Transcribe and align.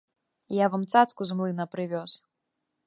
Я 0.63 0.69
вам 0.75 0.87
цацку 0.93 1.21
з 1.31 1.37
млына 1.41 1.65
прывёз. 1.75 2.11